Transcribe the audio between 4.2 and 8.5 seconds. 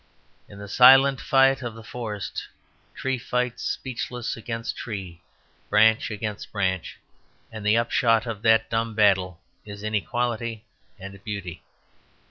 against tree, branch against branch. And the upshot of